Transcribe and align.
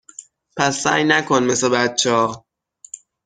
پس 0.57 0.81
سعی 0.83 1.03
نکن 1.03 1.43
مث 1.43 1.63
بچه 1.63 2.11
ها 2.11 2.45